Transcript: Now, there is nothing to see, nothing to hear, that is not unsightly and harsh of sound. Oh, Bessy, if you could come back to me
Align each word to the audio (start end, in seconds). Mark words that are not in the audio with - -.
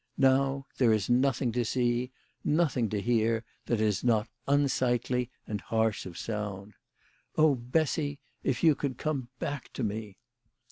Now, 0.17 0.65
there 0.79 0.91
is 0.91 1.11
nothing 1.11 1.51
to 1.51 1.63
see, 1.63 2.11
nothing 2.43 2.89
to 2.89 2.99
hear, 2.99 3.43
that 3.67 3.79
is 3.79 4.03
not 4.03 4.27
unsightly 4.47 5.29
and 5.45 5.61
harsh 5.61 6.07
of 6.07 6.17
sound. 6.17 6.73
Oh, 7.37 7.53
Bessy, 7.53 8.17
if 8.43 8.63
you 8.63 8.73
could 8.73 8.97
come 8.97 9.29
back 9.39 9.71
to 9.73 9.83
me 9.83 10.17